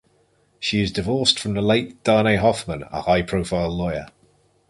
She 0.59 0.81
is 0.81 0.91
divorced 0.91 1.37
from 1.37 1.53
the 1.53 1.61
late 1.61 2.03
Darnay 2.03 2.37
Hoffman, 2.37 2.85
a 2.91 3.03
high-profile 3.03 3.69
lawyer. 3.69 4.07